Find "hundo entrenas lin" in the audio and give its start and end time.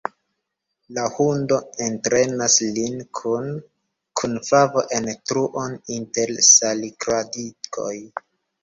1.17-2.97